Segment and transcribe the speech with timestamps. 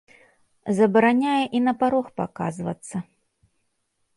[0.77, 2.95] Забараняе і на парог паказвацца.